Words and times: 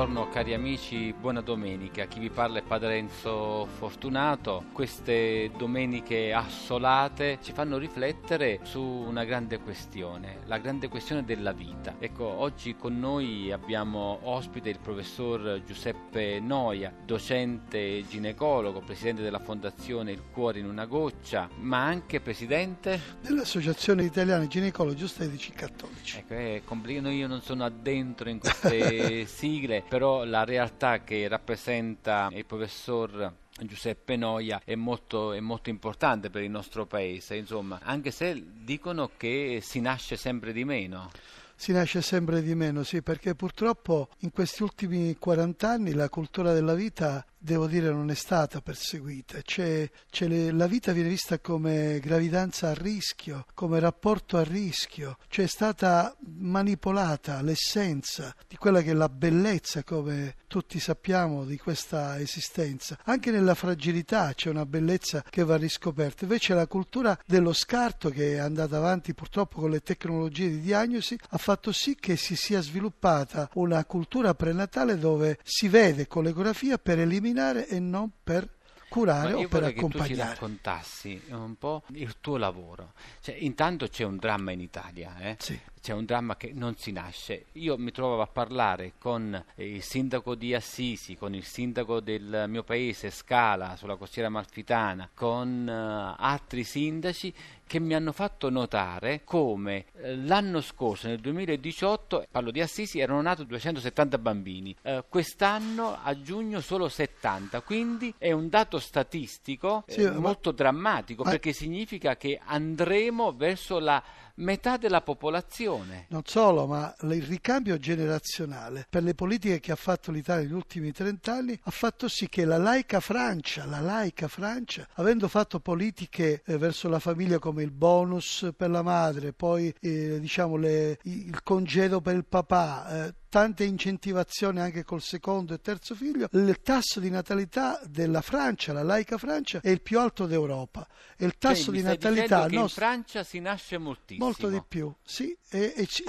Buongiorno 0.00 0.32
cari 0.32 0.54
amici, 0.54 1.12
buona 1.12 1.42
domenica. 1.42 2.06
Chi 2.06 2.20
vi 2.20 2.30
parla 2.30 2.60
è 2.60 2.62
Padre 2.62 2.96
Enzo 2.96 3.66
Fortunato. 3.66 4.64
Queste 4.72 5.50
domeniche 5.58 6.32
assolate 6.32 7.38
ci 7.42 7.52
fanno 7.52 7.76
riflettere 7.76 8.60
su 8.62 8.80
una 8.80 9.24
grande 9.24 9.58
questione, 9.58 10.38
la 10.46 10.56
grande 10.56 10.88
questione 10.88 11.22
della 11.22 11.52
vita. 11.52 11.96
Ecco, 11.98 12.24
oggi 12.24 12.76
con 12.76 12.98
noi 12.98 13.52
abbiamo 13.52 14.20
ospite 14.22 14.70
il 14.70 14.78
professor 14.78 15.62
Giuseppe 15.66 16.40
Noia, 16.40 16.94
docente 17.04 18.02
ginecologo, 18.08 18.80
presidente 18.80 19.20
della 19.20 19.38
Fondazione 19.38 20.12
Il 20.12 20.22
Cuore 20.32 20.60
in 20.60 20.66
una 20.66 20.86
goccia, 20.86 21.46
ma 21.58 21.84
anche 21.84 22.20
presidente 22.20 22.98
dell'Associazione 23.20 24.04
Italiana 24.04 24.46
Ginecologi 24.46 25.04
Ostetici 25.04 25.52
Cattolici. 25.52 26.16
Ecco, 26.16 26.32
è 26.32 26.62
complicato, 26.64 27.08
io 27.08 27.26
non 27.26 27.42
sono 27.42 27.66
addentro 27.66 28.30
in 28.30 28.38
queste 28.38 29.26
sigle, 29.28 29.88
però 29.90 30.22
la 30.22 30.44
realtà 30.44 31.02
che 31.02 31.26
rappresenta 31.26 32.28
il 32.32 32.46
professor 32.46 33.34
Giuseppe 33.58 34.14
Noia 34.14 34.62
è 34.64 34.76
molto, 34.76 35.32
è 35.32 35.40
molto, 35.40 35.68
importante 35.68 36.30
per 36.30 36.42
il 36.42 36.50
nostro 36.50 36.86
paese, 36.86 37.34
insomma, 37.34 37.80
anche 37.82 38.12
se 38.12 38.40
dicono 38.62 39.10
che 39.16 39.58
si 39.60 39.80
nasce 39.80 40.14
sempre 40.14 40.52
di 40.52 40.64
meno. 40.64 41.10
Si 41.56 41.72
nasce 41.72 42.02
sempre 42.02 42.40
di 42.40 42.54
meno, 42.54 42.84
sì, 42.84 43.02
perché 43.02 43.34
purtroppo 43.34 44.10
in 44.18 44.30
questi 44.30 44.62
ultimi 44.62 45.16
40 45.18 45.68
anni 45.68 45.92
la 45.92 46.08
cultura 46.08 46.52
della 46.52 46.74
vita 46.74 47.26
devo 47.42 47.66
dire 47.66 47.90
non 47.90 48.10
è 48.10 48.14
stata 48.14 48.60
perseguita, 48.60 49.40
c'è, 49.40 49.88
c'è 50.10 50.28
le, 50.28 50.52
la 50.52 50.66
vita 50.66 50.92
viene 50.92 51.08
vista 51.08 51.38
come 51.38 51.98
gravidanza 51.98 52.68
a 52.68 52.74
rischio, 52.74 53.46
come 53.54 53.80
rapporto 53.80 54.36
a 54.36 54.42
rischio, 54.42 55.16
cioè 55.28 55.46
è 55.46 55.48
stata 55.48 56.14
manipolata 56.20 57.40
l'essenza 57.40 58.34
di 58.46 58.56
quella 58.56 58.82
che 58.82 58.90
è 58.90 58.94
la 58.94 59.08
bellezza, 59.08 59.82
come 59.82 60.34
tutti 60.48 60.78
sappiamo, 60.78 61.46
di 61.46 61.56
questa 61.56 62.20
esistenza. 62.20 62.98
Anche 63.04 63.30
nella 63.30 63.54
fragilità 63.54 64.34
c'è 64.34 64.50
una 64.50 64.66
bellezza 64.66 65.24
che 65.28 65.42
va 65.42 65.56
riscoperta, 65.56 66.24
invece 66.24 66.52
la 66.52 66.66
cultura 66.66 67.18
dello 67.24 67.54
scarto 67.54 68.10
che 68.10 68.34
è 68.34 68.38
andata 68.38 68.76
avanti 68.76 69.14
purtroppo 69.14 69.60
con 69.60 69.70
le 69.70 69.80
tecnologie 69.80 70.50
di 70.50 70.60
diagnosi 70.60 71.18
ha 71.30 71.38
fatto 71.38 71.72
sì 71.72 71.96
che 71.98 72.16
si 72.16 72.36
sia 72.36 72.60
sviluppata 72.60 73.48
una 73.54 73.82
cultura 73.86 74.34
prenatale 74.34 74.98
dove 74.98 75.38
si 75.42 75.68
vede 75.68 76.06
con 76.06 76.24
l'ecografia 76.24 76.76
per 76.76 76.98
eliminare 76.98 77.28
eliminare 77.30 77.68
e 77.68 77.78
non 77.78 78.10
per 78.22 78.48
curare 78.90 79.32
o 79.32 79.46
per 79.46 79.62
accompagnare. 79.62 79.70
Io 79.70 79.70
vorrei 79.70 79.74
che 79.74 79.88
tu 79.88 80.04
ci 80.04 80.14
raccontassi 80.14 81.22
un 81.28 81.56
po' 81.56 81.82
il 81.92 82.16
tuo 82.20 82.36
lavoro. 82.36 82.92
Cioè, 83.20 83.36
intanto 83.38 83.86
c'è 83.86 84.04
un 84.04 84.16
dramma 84.16 84.50
in 84.50 84.60
Italia, 84.60 85.16
eh? 85.20 85.36
sì. 85.38 85.58
c'è 85.80 85.92
un 85.92 86.04
dramma 86.04 86.36
che 86.36 86.50
non 86.52 86.76
si 86.76 86.90
nasce. 86.90 87.46
Io 87.52 87.78
mi 87.78 87.92
trovavo 87.92 88.20
a 88.20 88.26
parlare 88.26 88.94
con 88.98 89.42
il 89.54 89.82
sindaco 89.82 90.34
di 90.34 90.54
Assisi, 90.54 91.16
con 91.16 91.34
il 91.34 91.44
sindaco 91.44 92.00
del 92.00 92.46
mio 92.48 92.64
paese, 92.64 93.10
Scala, 93.10 93.76
sulla 93.76 93.96
costiera 93.96 94.28
malfitana, 94.28 95.08
con 95.14 95.66
uh, 95.68 96.20
altri 96.20 96.64
sindaci 96.64 97.32
che 97.70 97.78
mi 97.78 97.94
hanno 97.94 98.10
fatto 98.10 98.50
notare 98.50 99.20
come 99.22 99.84
eh, 100.02 100.16
l'anno 100.16 100.60
scorso, 100.60 101.06
nel 101.06 101.20
2018, 101.20 102.26
parlo 102.28 102.50
di 102.50 102.60
Assisi, 102.60 102.98
erano 102.98 103.22
nati 103.22 103.46
270 103.46 104.18
bambini, 104.18 104.74
eh, 104.82 105.04
quest'anno 105.08 105.96
a 106.02 106.20
giugno 106.20 106.60
solo 106.60 106.88
70, 106.88 107.60
quindi 107.60 108.12
è 108.18 108.32
un 108.32 108.48
dato 108.48 108.79
statistico 108.80 109.84
eh, 109.86 109.92
sì, 109.92 110.10
molto 110.10 110.50
ma... 110.50 110.56
drammatico 110.56 111.22
ma... 111.22 111.30
perché 111.30 111.52
significa 111.52 112.16
che 112.16 112.40
andremo 112.42 113.32
verso 113.32 113.78
la 113.78 114.02
metà 114.40 114.76
della 114.76 115.00
popolazione. 115.00 116.06
Non 116.08 116.22
solo, 116.24 116.66
ma 116.66 116.94
il 117.02 117.22
ricambio 117.22 117.78
generazionale 117.78 118.86
per 118.88 119.02
le 119.02 119.14
politiche 119.14 119.60
che 119.60 119.72
ha 119.72 119.76
fatto 119.76 120.10
l'Italia 120.10 120.44
negli 120.44 120.54
ultimi 120.54 120.92
30 120.92 121.32
anni 121.32 121.58
ha 121.62 121.70
fatto 121.70 122.08
sì 122.08 122.28
che 122.28 122.44
la 122.44 122.58
laica 122.58 123.00
Francia, 123.00 123.64
la 123.64 123.80
laica 123.80 124.28
Francia, 124.28 124.86
avendo 124.94 125.28
fatto 125.28 125.60
politiche 125.60 126.42
eh, 126.44 126.58
verso 126.58 126.88
la 126.88 126.98
famiglia 126.98 127.38
come 127.38 127.62
il 127.62 127.70
bonus 127.70 128.50
per 128.56 128.70
la 128.70 128.82
madre, 128.82 129.32
poi 129.32 129.72
eh, 129.80 130.18
diciamo 130.20 130.56
le, 130.56 130.98
il 131.02 131.42
congedo 131.42 132.00
per 132.00 132.16
il 132.16 132.24
papà, 132.24 133.06
eh, 133.06 133.14
tante 133.30 133.62
incentivazioni 133.62 134.58
anche 134.58 134.84
col 134.84 135.00
secondo 135.00 135.54
e 135.54 135.60
terzo 135.60 135.94
figlio, 135.94 136.28
il 136.32 136.60
tasso 136.62 136.98
di 136.98 137.08
natalità 137.08 137.80
della 137.86 138.20
Francia, 138.20 138.72
la 138.72 138.82
laica 138.82 139.16
Francia, 139.18 139.60
è 139.62 139.70
il 139.70 139.80
più 139.80 140.00
alto 140.00 140.26
d'Europa. 140.26 140.86
E 141.16 141.26
il 141.26 141.38
tasso 141.38 141.64
cioè, 141.64 141.74
di 141.74 141.82
natalità 141.82 142.46
che 142.46 142.56
nostro... 142.56 142.84
in 142.84 142.90
Francia 142.90 143.22
si 143.22 143.38
nasce 143.38 143.78
moltissimo. 143.78 144.26
Molto 144.30 144.48
di 144.48 144.62
più, 144.66 144.92
sì. 145.02 145.36
E, 145.52 145.72
e 145.74 145.86
ci, 145.86 146.04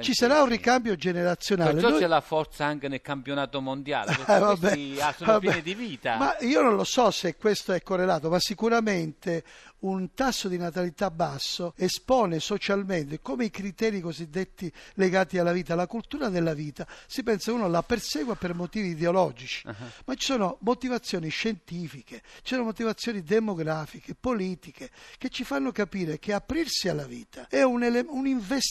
ci, 0.00 0.12
sarà 0.12 0.42
un 0.42 0.48
ricambio 0.48 0.96
generazionale. 0.96 1.74
Perciò 1.74 1.90
Noi... 1.90 2.00
c'è 2.00 2.06
la 2.08 2.20
forza 2.20 2.64
anche 2.64 2.88
nel 2.88 3.00
campionato 3.00 3.60
mondiale, 3.60 4.10
perché 4.16 4.34
eh, 4.34 4.38
vabbè, 4.40 4.78
ah, 4.98 5.14
sono 5.16 5.32
vabbè. 5.32 5.46
pieni 5.46 5.62
di 5.62 5.74
vita. 5.74 6.16
Ma 6.16 6.36
io 6.40 6.62
non 6.62 6.74
lo 6.74 6.82
so 6.82 7.12
se 7.12 7.36
questo 7.36 7.72
è 7.72 7.80
correlato, 7.80 8.28
ma 8.28 8.40
sicuramente 8.40 9.44
un 9.82 10.14
tasso 10.14 10.48
di 10.48 10.56
natalità 10.56 11.10
basso 11.10 11.74
espone 11.76 12.38
socialmente 12.38 13.20
come 13.20 13.46
i 13.46 13.50
criteri 13.50 14.00
cosiddetti 14.00 14.72
legati 14.94 15.38
alla 15.38 15.52
vita, 15.52 15.74
la 15.74 15.86
cultura 15.86 16.28
della 16.28 16.54
vita. 16.54 16.86
Si 17.06 17.22
pensa 17.22 17.50
che 17.50 17.56
uno 17.56 17.68
la 17.68 17.82
persegua 17.82 18.34
per 18.34 18.54
motivi 18.54 18.90
ideologici, 18.90 19.66
uh-huh. 19.66 19.74
ma 20.04 20.14
ci 20.14 20.26
sono 20.26 20.58
motivazioni 20.60 21.28
scientifiche, 21.28 22.22
ci 22.42 22.54
sono 22.54 22.64
motivazioni 22.64 23.22
demografiche, 23.22 24.14
politiche, 24.14 24.90
che 25.18 25.28
ci 25.30 25.44
fanno 25.44 25.72
capire 25.72 26.18
che 26.18 26.32
aprirsi 26.32 26.88
alla 26.88 27.06
vita 27.06 27.46
è 27.48 27.62
un, 27.62 27.82
ele- 27.82 28.04
un 28.08 28.26
investimento 28.26 28.70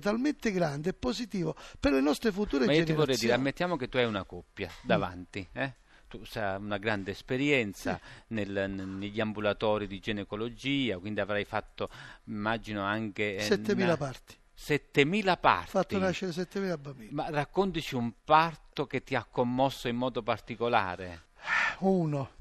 talmente 0.00 0.52
grande 0.52 0.90
e 0.90 0.92
positivo 0.92 1.54
per 1.78 1.92
le 1.92 2.00
nostre 2.00 2.32
future 2.32 2.64
ma 2.64 2.72
generazioni. 2.72 2.76
Ma 2.76 2.80
io 2.80 2.84
ti 2.84 2.92
vorrei 2.92 3.16
dire, 3.16 3.32
ammettiamo 3.32 3.76
che 3.76 3.88
tu 3.88 3.96
hai 3.96 4.04
una 4.04 4.24
coppia 4.24 4.70
davanti, 4.82 5.46
eh? 5.52 5.74
tu 6.08 6.22
hai 6.34 6.56
una 6.56 6.78
grande 6.78 7.12
esperienza 7.12 7.98
sì. 8.02 8.34
nel, 8.34 8.70
negli 8.70 9.20
ambulatori 9.20 9.86
di 9.86 9.98
ginecologia, 9.98 10.98
quindi 10.98 11.20
avrai 11.20 11.44
fatto, 11.44 11.88
immagino, 12.24 12.82
anche... 12.82 13.38
7.000 13.38 13.92
eh, 13.92 13.96
parti. 13.96 14.36
7.000 14.58 15.38
parti. 15.40 15.70
Fatto 15.70 15.98
nascere 15.98 16.32
7.000 16.32 16.80
bambini. 16.80 17.10
Ma 17.12 17.30
raccontici 17.30 17.94
un 17.94 18.12
parto 18.24 18.86
che 18.86 19.02
ti 19.02 19.14
ha 19.14 19.24
commosso 19.24 19.88
in 19.88 19.96
modo 19.96 20.22
particolare. 20.22 21.30
Uno 21.78 22.40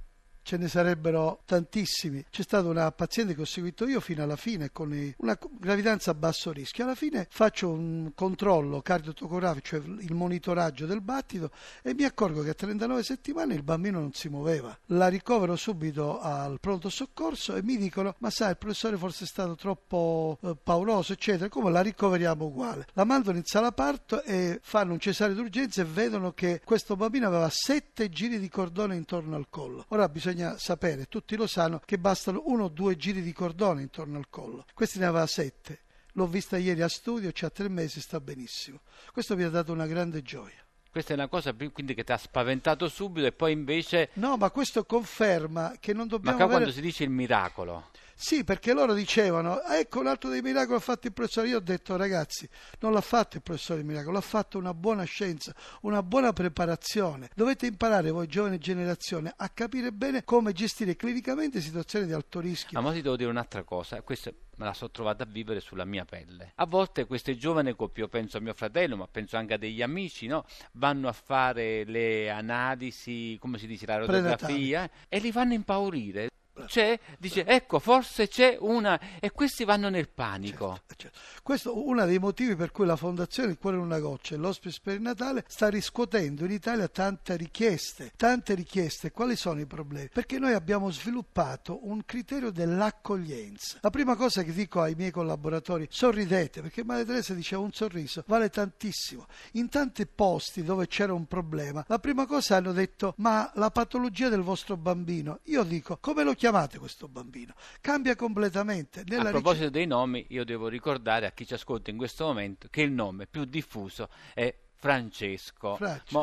ce 0.51 0.57
ne 0.57 0.67
sarebbero 0.67 1.43
tantissimi. 1.45 2.25
C'è 2.29 2.41
stata 2.41 2.67
una 2.67 2.91
paziente 2.91 3.33
che 3.33 3.39
ho 3.39 3.45
seguito 3.45 3.87
io 3.87 4.01
fino 4.01 4.21
alla 4.21 4.35
fine 4.35 4.69
con 4.73 4.91
una 5.19 5.39
gravidanza 5.49 6.11
a 6.11 6.13
basso 6.13 6.51
rischio. 6.51 6.83
Alla 6.83 6.95
fine 6.95 7.25
faccio 7.29 7.69
un 7.69 8.11
controllo 8.13 8.81
cardiotocografico, 8.81 9.65
cioè 9.65 9.79
il 9.79 10.13
monitoraggio 10.13 10.85
del 10.85 10.99
battito 10.99 11.51
e 11.81 11.93
mi 11.93 12.03
accorgo 12.03 12.41
che 12.41 12.49
a 12.49 12.53
39 12.53 13.01
settimane 13.01 13.53
il 13.53 13.63
bambino 13.63 14.01
non 14.01 14.11
si 14.11 14.27
muoveva. 14.27 14.77
La 14.87 15.07
ricovero 15.07 15.55
subito 15.55 16.19
al 16.19 16.59
pronto 16.59 16.89
soccorso 16.89 17.55
e 17.55 17.63
mi 17.63 17.77
dicono 17.77 18.15
"Ma 18.17 18.29
sai, 18.29 18.49
il 18.49 18.57
professore 18.57 18.97
forse 18.97 19.23
è 19.23 19.27
stato 19.27 19.55
troppo 19.55 20.37
eh, 20.41 20.57
pauroso, 20.61 21.13
eccetera". 21.13 21.47
Come 21.47 21.71
la 21.71 21.79
ricoveriamo 21.79 22.43
uguale? 22.43 22.87
La 22.91 23.05
mandano 23.05 23.37
in 23.37 23.45
sala 23.45 23.71
parto 23.71 24.21
e 24.23 24.59
fanno 24.61 24.91
un 24.91 24.99
cesareo 24.99 25.33
d'urgenza 25.33 25.81
e 25.81 25.85
vedono 25.85 26.33
che 26.33 26.59
questo 26.65 26.97
bambino 26.97 27.27
aveva 27.27 27.47
sette 27.49 28.09
giri 28.09 28.37
di 28.37 28.49
cordone 28.49 28.97
intorno 28.97 29.37
al 29.37 29.47
collo. 29.49 29.85
Ora 29.87 30.09
bisogna 30.09 30.39
bisogna 30.41 30.57
sapere, 30.57 31.05
tutti 31.05 31.35
lo 31.35 31.47
sanno, 31.47 31.79
che 31.85 31.99
bastano 31.99 32.41
uno 32.45 32.65
o 32.65 32.69
due 32.69 32.97
giri 32.97 33.21
di 33.21 33.33
cordone 33.33 33.81
intorno 33.81 34.17
al 34.17 34.29
collo. 34.29 34.65
Questi 34.73 34.99
ne 34.99 35.05
aveva 35.05 35.27
sette. 35.27 35.81
L'ho 36.13 36.27
vista 36.27 36.57
ieri 36.57 36.81
a 36.81 36.89
studio, 36.89 37.29
c'ha 37.31 37.49
tre 37.49 37.69
mesi, 37.69 38.01
sta 38.01 38.19
benissimo. 38.19 38.81
Questo 39.13 39.35
mi 39.35 39.43
ha 39.43 39.49
dato 39.49 39.71
una 39.71 39.85
grande 39.85 40.21
gioia. 40.21 40.59
Questa 40.89 41.11
è 41.11 41.15
una 41.15 41.29
cosa 41.29 41.53
quindi 41.53 41.93
che 41.93 42.03
ti 42.03 42.11
ha 42.11 42.17
spaventato 42.17 42.89
subito 42.89 43.25
e 43.25 43.31
poi 43.31 43.53
invece... 43.53 44.09
No, 44.13 44.35
ma 44.35 44.49
questo 44.49 44.83
conferma 44.83 45.75
che 45.79 45.93
non 45.93 46.07
dobbiamo... 46.07 46.37
Ma 46.37 46.43
avere... 46.43 46.59
quando 46.59 46.75
si 46.75 46.81
dice 46.81 47.03
il 47.03 47.11
miracolo... 47.11 47.89
Sì, 48.21 48.43
perché 48.43 48.73
loro 48.73 48.93
dicevano, 48.93 49.63
ecco 49.63 49.99
un 49.99 50.05
altro 50.05 50.29
dei 50.29 50.43
miracoli 50.43 50.77
ha 50.77 50.79
fatto 50.79 51.07
il 51.07 51.11
professore. 51.11 51.47
Io 51.47 51.57
ho 51.57 51.59
detto, 51.59 51.97
ragazzi, 51.97 52.47
non 52.79 52.93
l'ha 52.93 53.01
fatto 53.01 53.37
il 53.37 53.41
professore 53.41 53.79
il 53.79 53.85
miracolo, 53.87 54.13
l'ha 54.13 54.21
fatto 54.21 54.59
una 54.59 54.75
buona 54.75 55.03
scienza, 55.05 55.55
una 55.81 56.03
buona 56.03 56.31
preparazione. 56.31 57.31
Dovete 57.33 57.65
imparare 57.65 58.11
voi, 58.11 58.27
giovane 58.27 58.59
generazione, 58.59 59.33
a 59.35 59.49
capire 59.49 59.91
bene 59.91 60.23
come 60.23 60.53
gestire 60.53 60.95
clinicamente 60.95 61.61
situazioni 61.61 62.05
di 62.05 62.13
alto 62.13 62.39
rischio. 62.39 62.79
Ma 62.79 62.93
ti 62.93 63.01
devo 63.01 63.15
dire 63.15 63.31
un'altra 63.31 63.63
cosa, 63.63 63.99
questa 64.03 64.31
me 64.57 64.65
la 64.65 64.73
sono 64.73 64.91
trovata 64.91 65.23
a 65.23 65.27
vivere 65.27 65.59
sulla 65.59 65.85
mia 65.85 66.05
pelle. 66.05 66.51
A 66.55 66.67
volte 66.67 67.07
queste 67.07 67.35
giovani 67.35 67.75
coppie, 67.75 68.03
io 68.03 68.09
penso 68.09 68.37
a 68.37 68.39
mio 68.39 68.53
fratello, 68.53 68.97
ma 68.97 69.07
penso 69.07 69.35
anche 69.35 69.55
a 69.55 69.57
degli 69.57 69.81
amici, 69.81 70.27
no? 70.27 70.45
vanno 70.73 71.07
a 71.07 71.13
fare 71.13 71.85
le 71.85 72.29
analisi, 72.29 73.35
come 73.39 73.57
si 73.57 73.65
dice, 73.65 73.87
la 73.87 73.97
radiografia, 73.97 74.87
e 75.09 75.17
li 75.17 75.31
vanno 75.31 75.53
a 75.53 75.55
impaurire 75.55 76.30
c'è, 76.65 76.99
dice 77.17 77.45
ecco 77.45 77.79
forse 77.79 78.27
c'è 78.27 78.57
una 78.59 78.99
e 79.19 79.31
questi 79.31 79.63
vanno 79.63 79.89
nel 79.89 80.09
panico. 80.09 80.73
Certo, 80.73 80.95
certo. 80.97 81.19
Questo 81.43 81.71
è 81.71 81.73
uno 81.75 82.05
dei 82.05 82.19
motivi 82.19 82.55
per 82.55 82.71
cui 82.71 82.85
la 82.85 82.95
Fondazione 82.95 83.51
Il 83.51 83.57
Cuore 83.57 83.77
in 83.77 83.83
una 83.83 83.99
Goccia 83.99 84.35
e 84.35 84.37
l'Ospice 84.37 84.79
per 84.81 84.95
il 84.95 85.01
Natale 85.01 85.43
sta 85.47 85.69
riscuotendo 85.69 86.45
in 86.45 86.51
Italia 86.51 86.87
tante 86.87 87.35
richieste. 87.35 88.11
Tante 88.15 88.53
richieste. 88.53 89.11
Quali 89.11 89.35
sono 89.35 89.59
i 89.59 89.65
problemi? 89.65 90.09
Perché 90.11 90.39
noi 90.39 90.53
abbiamo 90.53 90.91
sviluppato 90.91 91.87
un 91.87 92.05
criterio 92.05 92.51
dell'accoglienza. 92.51 93.79
La 93.81 93.89
prima 93.89 94.15
cosa 94.15 94.43
che 94.43 94.53
dico 94.53 94.81
ai 94.81 94.95
miei 94.95 95.11
collaboratori, 95.11 95.87
sorridete, 95.89 96.61
perché 96.61 96.83
Maria 96.83 97.05
Teresa 97.05 97.33
diceva 97.33 97.61
un 97.61 97.71
sorriso 97.71 98.23
vale 98.27 98.49
tantissimo. 98.49 99.25
In 99.53 99.69
tanti 99.69 100.05
posti 100.05 100.63
dove 100.63 100.87
c'era 100.87 101.13
un 101.13 101.25
problema, 101.25 101.83
la 101.87 101.99
prima 101.99 102.25
cosa 102.25 102.57
hanno 102.57 102.71
detto 102.71 103.13
ma 103.17 103.51
la 103.55 103.71
patologia 103.71 104.29
del 104.29 104.41
vostro 104.41 104.77
bambino. 104.77 105.39
Io 105.43 105.63
dico 105.63 105.97
come 105.99 106.23
lo 106.23 106.33
chiamate 106.41 106.79
questo 106.79 107.07
bambino? 107.07 107.53
Cambia 107.81 108.15
completamente. 108.15 109.03
Nella 109.05 109.27
a 109.27 109.29
proposito 109.29 109.65
ric- 109.65 109.73
dei 109.73 109.85
nomi, 109.85 110.25
io 110.29 110.43
devo 110.43 110.69
ricordare 110.69 111.27
a 111.27 111.31
chi 111.33 111.45
ci 111.45 111.53
ascolta 111.53 111.91
in 111.91 111.97
questo 111.97 112.25
momento 112.25 112.67
che 112.71 112.81
il 112.81 112.91
nome 112.91 113.27
più 113.27 113.45
diffuso 113.45 114.09
è 114.33 114.51
Francesco. 114.81 115.77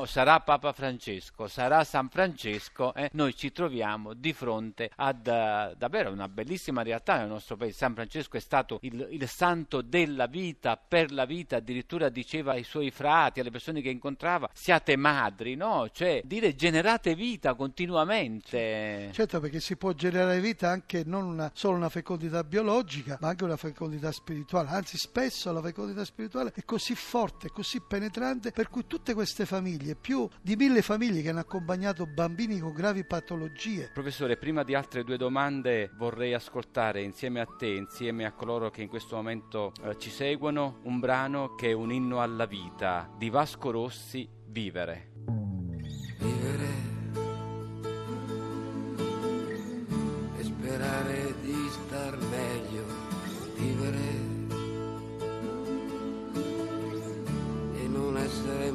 Sarà 0.06 0.40
Papa 0.40 0.72
Francesco, 0.72 1.46
sarà 1.46 1.84
San 1.84 2.08
Francesco, 2.08 2.92
eh? 2.92 3.08
noi 3.12 3.36
ci 3.36 3.52
troviamo 3.52 4.14
di 4.14 4.32
fronte 4.32 4.90
ad 4.96 5.28
uh, 5.28 5.76
davvero 5.76 6.10
una 6.10 6.28
bellissima 6.28 6.82
realtà 6.82 7.18
nel 7.18 7.28
nostro 7.28 7.56
paese. 7.56 7.76
San 7.76 7.94
Francesco 7.94 8.36
è 8.36 8.40
stato 8.40 8.80
il, 8.82 9.06
il, 9.10 9.28
santo 9.28 9.80
della 9.80 10.26
vita, 10.26 10.76
per 10.76 11.12
la 11.12 11.24
vita, 11.24 11.56
addirittura 11.56 12.08
diceva 12.08 12.52
ai 12.52 12.64
suoi 12.64 12.90
frati, 12.90 13.38
alle 13.38 13.52
persone 13.52 13.80
che 13.80 13.90
incontrava, 13.90 14.50
siate 14.52 14.96
madri, 14.96 15.54
no? 15.54 15.88
Cioè 15.92 16.22
dire 16.24 16.56
generate 16.56 17.14
vita 17.14 17.54
continuamente. 17.54 19.10
Certo, 19.12 19.38
perché 19.38 19.60
si 19.60 19.76
può 19.76 19.92
generare 19.92 20.40
vita 20.40 20.68
anche 20.68 21.04
non 21.06 21.24
una, 21.26 21.48
solo 21.54 21.76
una 21.76 21.90
fecondità 21.90 22.42
biologica, 22.42 23.18
ma 23.20 23.28
anche 23.28 23.44
una 23.44 23.56
fecondità 23.56 24.10
spirituale. 24.10 24.70
Anzi, 24.70 24.96
spesso 24.96 25.52
la 25.52 25.62
fecondità 25.62 26.04
spirituale 26.04 26.50
è 26.52 26.64
così 26.64 26.96
forte, 26.96 27.50
così 27.50 27.80
penetrante 27.80 28.46
succede, 28.48 28.52
per 28.52 28.68
cui 28.68 28.86
tutte 28.86 29.14
queste 29.14 29.46
famiglie, 29.46 29.94
più 29.94 30.28
di 30.40 30.56
mille 30.56 30.82
famiglie 30.82 31.22
che 31.22 31.30
hanno 31.30 31.40
accompagnato 31.40 32.06
bambini 32.06 32.58
con 32.58 32.72
gravi 32.72 33.04
patologie. 33.04 33.90
Professore, 33.92 34.36
prima 34.36 34.62
di 34.62 34.74
altre 34.74 35.04
due 35.04 35.16
domande 35.16 35.90
vorrei 35.96 36.34
ascoltare 36.34 37.02
insieme 37.02 37.40
a 37.40 37.46
te, 37.46 37.66
insieme 37.66 38.24
a 38.24 38.32
coloro 38.32 38.70
che 38.70 38.82
in 38.82 38.88
questo 38.88 39.16
momento 39.16 39.72
eh, 39.82 39.96
ci 39.98 40.10
seguono, 40.10 40.80
un 40.84 40.98
brano 40.98 41.54
che 41.54 41.68
è 41.68 41.72
un 41.72 41.92
inno 41.92 42.20
alla 42.20 42.46
vita 42.46 43.10
di 43.16 43.30
Vasco 43.30 43.70
Rossi. 43.70 44.36
Vivere 44.50 45.07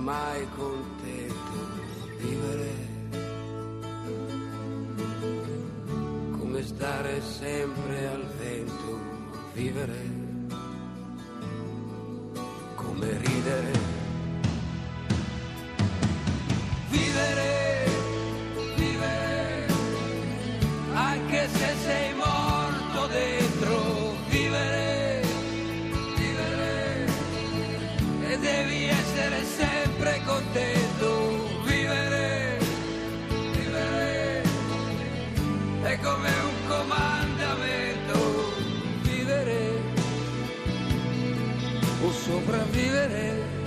mai 0.03 0.45
contento, 0.57 1.59
vivere. 2.19 2.71
Come 6.37 6.61
stare 6.63 7.21
sempre 7.21 8.07
al 8.07 8.25
vento, 8.37 8.99
vivere 9.53 10.22
sopravvivere 42.13 43.61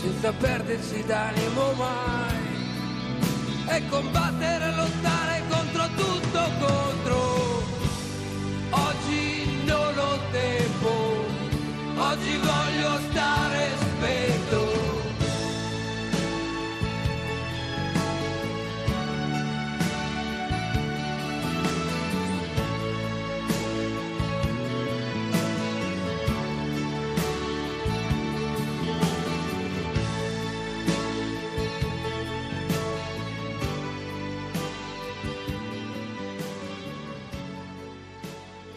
senza 0.00 0.32
perdersi 0.32 1.04
d'animo 1.04 1.72
mai 1.72 2.44
e 3.68 3.88
combattere, 3.88 4.74
lottare 4.74 5.42
contro 5.48 5.88
tutto, 5.96 6.40
contro 6.60 7.35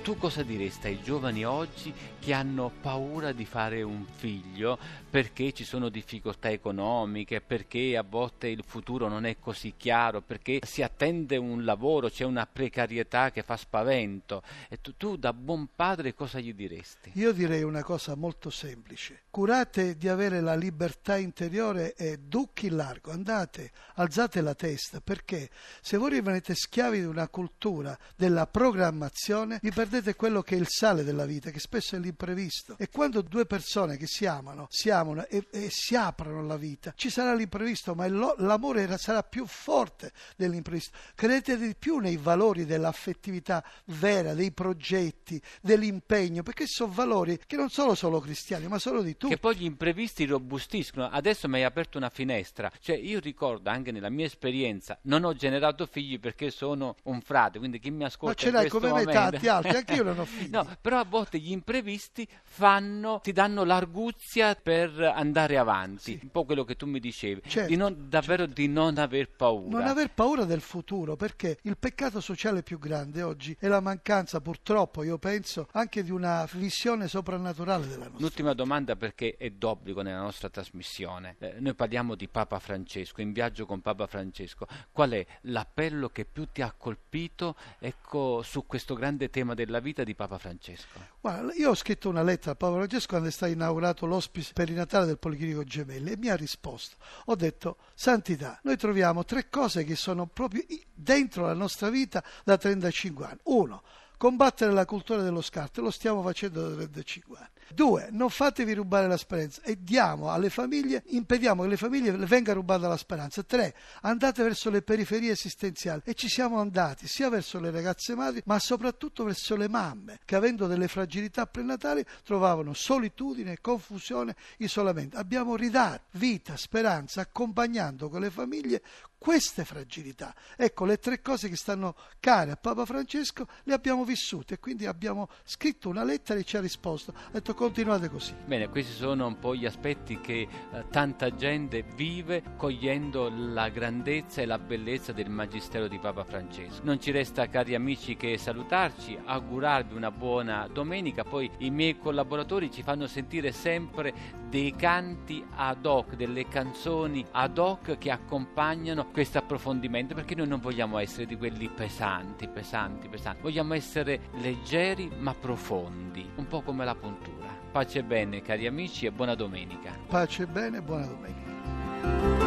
tu 0.01 0.17
cosa 0.17 0.43
diresti 0.43 0.87
ai 0.87 1.01
giovani 1.01 1.45
oggi 1.45 1.93
che 2.19 2.33
hanno 2.33 2.71
paura 2.81 3.31
di 3.31 3.45
fare 3.45 3.81
un 3.81 4.05
figlio 4.05 4.77
perché 5.09 5.51
ci 5.53 5.63
sono 5.63 5.89
difficoltà 5.89 6.49
economiche, 6.49 7.41
perché 7.41 7.97
a 7.97 8.05
volte 8.07 8.47
il 8.47 8.63
futuro 8.65 9.07
non 9.07 9.25
è 9.25 9.37
così 9.39 9.73
chiaro, 9.75 10.21
perché 10.21 10.59
si 10.63 10.81
attende 10.81 11.37
un 11.37 11.63
lavoro, 11.63 12.09
c'è 12.09 12.25
una 12.25 12.45
precarietà 12.45 13.31
che 13.31 13.41
fa 13.41 13.57
spavento. 13.57 14.43
E 14.69 14.79
tu, 14.81 14.95
tu 14.95 15.15
da 15.17 15.33
buon 15.33 15.69
padre 15.75 16.13
cosa 16.13 16.39
gli 16.39 16.53
diresti? 16.53 17.11
Io 17.15 17.31
direi 17.31 17.63
una 17.63 17.83
cosa 17.83 18.15
molto 18.15 18.49
semplice. 18.49 19.23
Curate 19.29 19.97
di 19.97 20.07
avere 20.07 20.41
la 20.41 20.55
libertà 20.55 21.17
interiore 21.17 21.93
e 21.95 22.17
ducchi 22.17 22.69
largo, 22.69 23.11
andate, 23.11 23.71
alzate 23.95 24.41
la 24.41 24.55
testa, 24.55 25.01
perché 25.01 25.49
se 25.81 25.97
voi 25.97 26.11
rimanete 26.11 26.53
schiavi 26.53 26.99
di 26.99 27.05
una 27.05 27.27
cultura 27.27 27.97
della 28.15 28.45
programmazione, 28.45 29.59
vi 29.61 29.71
perdete 29.71 29.88
vedete 29.89 30.15
quello 30.15 30.41
che 30.41 30.55
è 30.55 30.59
il 30.59 30.67
sale 30.69 31.03
della 31.03 31.25
vita, 31.25 31.49
che 31.49 31.59
spesso 31.59 31.95
è 31.95 31.99
l'imprevisto. 31.99 32.75
E 32.77 32.89
quando 32.89 33.21
due 33.21 33.45
persone 33.45 33.97
che 33.97 34.05
si 34.05 34.25
amano, 34.25 34.67
si 34.69 34.89
amano 34.89 35.25
e, 35.25 35.47
e 35.49 35.69
si 35.69 35.95
aprono 35.95 36.39
alla 36.39 36.55
vita, 36.55 36.93
ci 36.95 37.09
sarà 37.09 37.33
l'imprevisto, 37.33 37.95
ma 37.95 38.07
lo, 38.07 38.35
l'amore 38.37 38.97
sarà 38.97 39.23
più 39.23 39.45
forte 39.45 40.11
dell'imprevisto. 40.37 40.97
Credete 41.15 41.57
di 41.57 41.75
più 41.77 41.97
nei 41.97 42.17
valori 42.17 42.65
dell'affettività 42.65 43.63
vera, 43.85 44.33
dei 44.33 44.51
progetti, 44.51 45.41
dell'impegno, 45.61 46.43
perché 46.43 46.65
sono 46.67 46.93
valori 46.93 47.39
che 47.45 47.55
non 47.55 47.69
sono 47.69 47.95
solo 47.95 48.19
cristiani, 48.19 48.67
ma 48.67 48.79
sono 48.79 49.01
di 49.01 49.17
tutti. 49.17 49.33
Che 49.33 49.39
poi 49.39 49.55
gli 49.55 49.65
imprevisti 49.65 50.25
robustiscono. 50.25 51.09
Adesso 51.09 51.47
mi 51.47 51.55
hai 51.55 51.63
aperto 51.63 51.97
una 51.97 52.09
finestra. 52.09 52.71
Cioè, 52.79 52.95
io 52.95 53.19
ricordo 53.19 53.69
anche 53.69 53.91
nella 53.91 54.09
mia 54.09 54.25
esperienza, 54.25 54.97
non 55.03 55.23
ho 55.23 55.33
generato 55.33 55.85
figli 55.85 56.19
perché 56.19 56.51
sono 56.51 56.95
un 57.03 57.21
frate, 57.21 57.57
quindi 57.57 57.79
chi 57.79 57.89
mi 57.89 58.03
ascolta 58.03 58.27
ma 58.27 58.33
ce 58.35 58.51
l'hai 58.51 58.69
come 58.69 58.91
me 58.93 59.05
tanti 59.05 59.47
altri, 59.47 59.78
anche 59.79 59.93
io 59.93 60.03
non 60.03 60.19
ho 60.19 60.25
figli. 60.25 60.49
No, 60.49 60.67
però 60.79 60.99
a 60.99 61.05
volte 61.05 61.39
gli 61.39 61.51
imprevisti 61.51 62.27
fanno, 62.43 63.19
ti 63.21 63.31
danno 63.31 63.63
l'arguzia 63.63 64.55
per 64.55 64.99
andare 65.01 65.57
avanti. 65.57 66.17
Sì. 66.17 66.19
Un 66.21 66.29
po' 66.29 66.45
quello 66.45 66.63
che 66.63 66.75
tu 66.75 66.85
mi 66.85 66.99
dicevi. 66.99 67.41
Certo, 67.45 67.69
di 67.69 67.75
non, 67.75 68.07
davvero 68.09 68.45
certo. 68.45 68.61
di 68.61 68.67
non 68.67 68.97
aver 68.97 69.29
paura. 69.29 69.77
Non 69.77 69.87
aver 69.87 70.11
paura 70.11 70.45
del 70.45 70.61
futuro, 70.61 71.15
perché 71.15 71.57
il 71.63 71.77
peccato 71.77 72.19
sociale 72.19 72.63
più 72.63 72.79
grande 72.79 73.21
oggi 73.21 73.55
è 73.59 73.67
la 73.67 73.79
mancanza, 73.79 74.41
purtroppo, 74.41 75.03
io 75.03 75.17
penso, 75.17 75.67
anche 75.71 76.03
di 76.03 76.11
una 76.11 76.47
visione 76.53 77.07
soprannaturale 77.07 77.87
della 77.87 78.05
nostra 78.05 78.19
L'ultima 78.19 78.53
domanda 78.53 78.95
perché 78.95 79.35
è 79.37 79.49
d'obbligo 79.49 80.01
nella 80.01 80.21
nostra 80.21 80.49
trasmissione. 80.49 81.35
Eh, 81.39 81.55
noi 81.59 81.73
parliamo 81.73 82.15
di 82.15 82.27
Papa 82.27 82.59
Francesco, 82.59 83.21
in 83.21 83.31
viaggio 83.31 83.65
con 83.65 83.81
Papa 83.81 84.07
Francesco. 84.07 84.67
Qual 84.91 85.11
è 85.11 85.25
l'appello 85.41 86.09
che 86.09 86.25
più 86.25 86.47
ti 86.51 86.61
ha 86.61 86.73
colpito 86.75 87.55
ecco, 87.79 88.41
su 88.41 88.65
questo 88.65 88.95
grande 88.95 89.29
tema 89.29 89.53
della 89.53 89.68
la 89.69 89.79
vita 89.79 90.03
di 90.03 90.15
Papa 90.15 90.37
Francesco? 90.37 90.99
Guarda, 91.21 91.53
io 91.53 91.69
ho 91.69 91.75
scritto 91.75 92.09
una 92.09 92.23
lettera 92.23 92.51
a 92.51 92.55
Papa 92.55 92.75
Francesco 92.75 93.07
quando 93.07 93.27
è 93.27 93.31
stato 93.31 93.51
inaugurato 93.51 94.05
l'ospice 94.05 94.53
per 94.53 94.69
il 94.69 94.75
Natale 94.75 95.05
del 95.05 95.17
Policlinico 95.17 95.63
Gemelli 95.63 96.11
e 96.11 96.17
mi 96.17 96.29
ha 96.29 96.35
risposto. 96.35 96.97
Ho 97.25 97.35
detto, 97.35 97.77
Santità, 97.93 98.59
noi 98.63 98.77
troviamo 98.77 99.23
tre 99.23 99.49
cose 99.49 99.83
che 99.83 99.95
sono 99.95 100.27
proprio 100.27 100.63
dentro 100.93 101.45
la 101.45 101.53
nostra 101.53 101.89
vita 101.89 102.23
da 102.43 102.57
35 102.57 103.25
anni. 103.25 103.39
Uno, 103.43 103.83
combattere 104.17 104.71
la 104.71 104.85
cultura 104.85 105.21
dello 105.21 105.41
scarto, 105.41 105.81
lo 105.81 105.91
stiamo 105.91 106.21
facendo 106.21 106.67
da 106.67 106.75
35 106.75 107.37
anni. 107.37 107.49
Due, 107.73 108.09
non 108.11 108.29
fatevi 108.29 108.73
rubare 108.73 109.07
la 109.07 109.17
speranza 109.17 109.61
e 109.61 109.77
diamo 109.81 110.31
alle 110.31 110.49
famiglie, 110.49 111.03
impediamo 111.07 111.63
che 111.63 111.69
le 111.69 111.77
famiglie 111.77 112.11
venga 112.11 112.53
rubata 112.53 112.87
la 112.87 112.97
speranza. 112.97 113.43
Tre, 113.43 113.75
andate 114.01 114.43
verso 114.43 114.69
le 114.69 114.81
periferie 114.81 115.31
esistenziali 115.31 116.01
e 116.03 116.13
ci 116.13 116.27
siamo 116.27 116.59
andati 116.59 117.07
sia 117.07 117.29
verso 117.29 117.59
le 117.59 117.71
ragazze 117.71 118.15
madri 118.15 118.41
ma 118.45 118.59
soprattutto 118.59 119.23
verso 119.23 119.55
le 119.55 119.67
mamme 119.67 120.19
che 120.25 120.35
avendo 120.35 120.67
delle 120.67 120.87
fragilità 120.87 121.45
prenatali 121.45 122.03
trovavano 122.23 122.73
solitudine, 122.73 123.59
confusione, 123.61 124.35
isolamento. 124.57 125.17
Abbiamo 125.17 125.55
ridato 125.55 126.03
vita, 126.11 126.57
speranza, 126.57 127.21
accompagnando 127.21 128.09
con 128.09 128.21
le 128.21 128.29
famiglie 128.29 128.81
queste 129.19 129.65
fragilità. 129.65 130.33
Ecco, 130.55 130.85
le 130.85 130.97
tre 130.97 131.21
cose 131.21 131.49
che 131.49 131.57
stanno 131.57 131.95
care 132.19 132.51
a 132.51 132.55
Papa 132.55 132.85
Francesco 132.85 133.47
le 133.63 133.73
abbiamo 133.73 134.05
vissute 134.05 134.55
e 134.55 134.59
quindi 134.59 134.85
abbiamo 134.85 135.29
scritto 135.43 135.89
una 135.89 136.03
lettera 136.03 136.39
e 136.39 136.45
ci 136.45 136.57
ha 136.57 136.61
risposto. 136.61 137.13
Ha 137.13 137.31
detto 137.31 137.53
continuate 137.59 138.07
così. 138.09 138.33
Bene, 138.45 138.69
questi 138.69 138.93
sono 138.93 139.27
un 139.27 139.37
po' 139.37 139.53
gli 139.53 139.65
aspetti 139.65 140.21
che 140.21 140.47
eh, 140.71 140.85
tanta 140.89 141.35
gente 141.35 141.83
vive 141.93 142.41
cogliendo 142.55 143.29
la 143.29 143.67
grandezza 143.67 144.41
e 144.41 144.45
la 144.45 144.57
bellezza 144.57 145.11
del 145.11 145.29
Magistero 145.29 145.89
di 145.89 145.99
Papa 145.99 146.23
Francesco. 146.23 146.79
Non 146.83 147.01
ci 147.01 147.11
resta, 147.11 147.49
cari 147.49 147.75
amici, 147.75 148.15
che 148.15 148.37
salutarci, 148.37 149.19
augurarvi 149.25 149.93
una 149.93 150.09
buona 150.09 150.69
domenica. 150.71 151.25
Poi 151.25 151.51
i 151.57 151.69
miei 151.69 151.97
collaboratori 151.97 152.71
ci 152.71 152.81
fanno 152.81 153.07
sentire 153.07 153.51
sempre 153.51 154.13
dei 154.47 154.73
canti 154.75 155.45
ad 155.55 155.85
hoc, 155.85 156.15
delle 156.15 156.47
canzoni 156.47 157.25
ad 157.31 157.57
hoc 157.57 157.97
che 157.97 158.09
accompagnano 158.09 159.09
questo 159.11 159.37
approfondimento 159.37 160.15
perché 160.15 160.33
noi 160.33 160.47
non 160.47 160.59
vogliamo 160.59 160.97
essere 160.97 161.25
di 161.25 161.37
quelli 161.37 161.69
pesanti, 161.69 162.47
pesanti, 162.47 163.09
pesanti, 163.09 163.41
vogliamo 163.41 163.73
essere 163.73 164.21
leggeri 164.39 165.11
ma 165.19 165.35
profondi, 165.35 166.27
un 166.35 166.47
po' 166.47 166.61
come 166.61 166.85
la 166.85 166.95
puntura. 166.95 167.48
Pace 167.71 167.99
e 167.99 168.03
bene 168.03 168.41
cari 168.41 168.65
amici 168.65 169.05
e 169.05 169.11
buona 169.11 169.35
domenica. 169.35 169.95
Pace 170.07 170.43
e 170.43 170.47
bene, 170.47 170.81
buona 170.81 171.05
domenica. 171.05 172.38